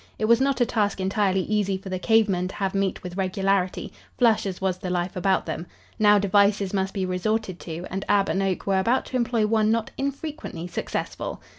It 0.17 0.25
was 0.25 0.41
not 0.41 0.59
a 0.59 0.65
task 0.65 0.99
entirely 0.99 1.41
easy 1.41 1.77
for 1.77 1.89
the 1.89 1.99
cave 1.99 2.27
men 2.27 2.47
to 2.47 2.55
have 2.55 2.73
meat 2.73 3.03
with 3.03 3.17
regularity, 3.17 3.93
flush 4.17 4.47
as 4.47 4.59
was 4.59 4.79
the 4.79 4.89
life 4.89 5.15
about 5.15 5.45
them. 5.45 5.67
New 5.99 6.17
devices 6.19 6.73
must 6.73 6.95
be 6.95 7.05
resorted 7.05 7.59
to, 7.59 7.85
and 7.91 8.03
Ab 8.09 8.27
and 8.27 8.41
Oak 8.41 8.65
were 8.65 8.79
about 8.79 9.05
to 9.05 9.15
employ 9.15 9.45
one 9.45 9.69
not 9.69 9.91
infrequently 9.99 10.65
successful. 10.65 11.39